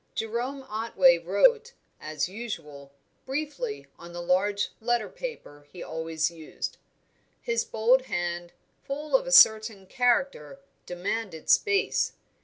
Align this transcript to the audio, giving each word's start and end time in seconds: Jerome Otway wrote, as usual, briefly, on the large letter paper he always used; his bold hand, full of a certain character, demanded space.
Jerome 0.15 0.63
Otway 0.63 1.19
wrote, 1.19 1.73
as 1.99 2.27
usual, 2.27 2.91
briefly, 3.27 3.85
on 3.99 4.13
the 4.13 4.19
large 4.23 4.69
letter 4.79 5.07
paper 5.09 5.67
he 5.71 5.83
always 5.83 6.31
used; 6.31 6.77
his 7.39 7.63
bold 7.63 8.05
hand, 8.07 8.51
full 8.83 9.15
of 9.15 9.27
a 9.27 9.31
certain 9.31 9.85
character, 9.85 10.59
demanded 10.87 11.51
space. 11.51 12.13